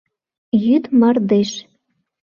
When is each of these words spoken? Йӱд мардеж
Йӱд 0.63 0.83
мардеж 0.99 1.51